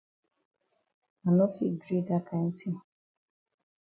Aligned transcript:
I 1.27 1.29
no 1.35 1.45
fit 1.55 1.73
gree 1.83 2.01
dat 2.07 2.23
kind 2.29 2.51
tin. 2.59 2.77